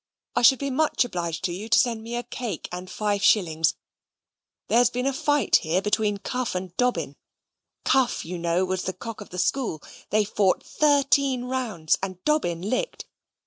I 0.35 0.41
should 0.41 0.57
be 0.57 0.71
much 0.71 1.05
obliged 1.05 1.43
to 1.43 1.53
you 1.53 1.69
to 1.69 1.77
send 1.77 2.01
me 2.01 2.15
a 2.15 2.23
cake 2.23 2.67
and 2.71 2.89
five 2.89 3.21
shillings. 3.21 3.75
There 4.67 4.79
has 4.79 4.89
been 4.89 5.05
a 5.05 5.13
fight 5.13 5.57
here 5.57 5.79
between 5.79 6.17
Cuff 6.17 6.55
& 6.67 6.75
Dobbin. 6.75 7.17
Cuff, 7.85 8.25
you 8.25 8.39
know, 8.39 8.65
was 8.65 8.85
the 8.85 8.93
Cock 8.93 9.21
of 9.21 9.29
the 9.29 9.37
School. 9.37 9.83
They 10.09 10.23
fought 10.25 10.63
thirteen 10.63 11.43
rounds, 11.45 11.99
and 12.01 12.17
Dobbin 12.23 12.63
Licked. 12.63 13.05